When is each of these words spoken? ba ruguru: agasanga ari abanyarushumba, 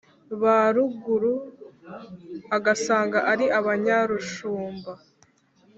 ba 0.41 0.57
ruguru: 0.75 1.35
agasanga 2.57 3.17
ari 3.31 3.45
abanyarushumba, 3.59 4.91